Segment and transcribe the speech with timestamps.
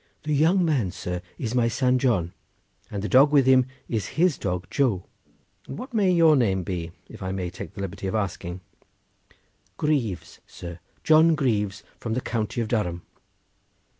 [0.23, 2.33] "The young man, sir, is my son John,
[2.89, 5.03] and the dog with him is his dog Joe."
[5.67, 8.61] "And what may your name be, if I may take the liberty of asking?"
[9.77, 13.03] "Greaves, sir; John Greaves from the county of Durham."